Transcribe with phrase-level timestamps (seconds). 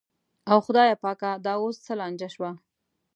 [0.51, 2.51] او خدایه پاکه دا اوس څه لانجه شوه.